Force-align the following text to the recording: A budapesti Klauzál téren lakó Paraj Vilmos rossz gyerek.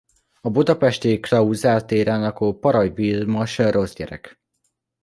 A 0.41 0.49
budapesti 0.49 1.19
Klauzál 1.19 1.85
téren 1.85 2.21
lakó 2.21 2.59
Paraj 2.59 2.89
Vilmos 2.89 3.57
rossz 3.57 3.93
gyerek. 3.93 4.41